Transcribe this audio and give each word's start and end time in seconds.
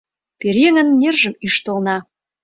Пӧръеҥын 0.39 0.89
нержым 1.01 1.33
ӱштылна! 1.45 1.97